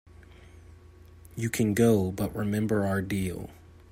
[1.35, 3.51] You can go, but remember our deal.